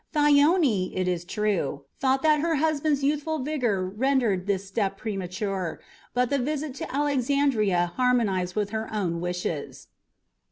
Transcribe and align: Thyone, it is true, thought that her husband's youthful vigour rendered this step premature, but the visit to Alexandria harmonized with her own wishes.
Thyone, 0.15 0.91
it 0.95 1.07
is 1.07 1.23
true, 1.23 1.83
thought 1.99 2.23
that 2.23 2.39
her 2.39 2.55
husband's 2.55 3.03
youthful 3.03 3.37
vigour 3.37 3.85
rendered 3.87 4.47
this 4.47 4.67
step 4.67 4.97
premature, 4.97 5.79
but 6.15 6.31
the 6.31 6.39
visit 6.39 6.73
to 6.77 6.91
Alexandria 6.91 7.93
harmonized 7.97 8.55
with 8.55 8.71
her 8.71 8.91
own 8.91 9.21
wishes. 9.21 9.89